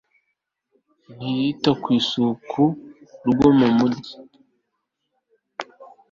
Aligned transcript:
ntiyita 1.15 1.71
ku 1.81 1.87
rusaku 1.95 2.63
rwo 3.29 3.49
mu 3.57 3.67
migi 3.77 4.13